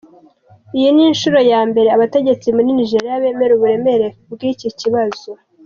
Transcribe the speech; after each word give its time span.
Iyi 0.77 0.89
ni 0.95 1.03
inshuro 1.09 1.39
ya 1.51 1.61
mbere 1.69 1.87
abategetsi 1.95 2.47
muri 2.55 2.69
Nijeriya 2.75 3.21
bemera 3.23 3.51
uburemere 3.57 4.07
bw'iki 4.31 4.69
kibazo. 4.79 5.29